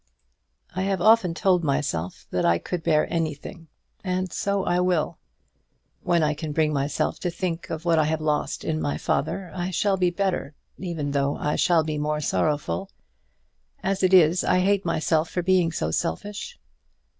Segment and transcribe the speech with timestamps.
[0.75, 3.67] I have often told myself that I could bear anything,
[4.03, 5.19] and so I will.
[6.01, 9.51] When I can bring myself to think of what I have lost in my father
[9.53, 12.89] I shall be better, even though I shall be more sorrowful.
[13.83, 16.57] As it is, I hate myself for being so selfish."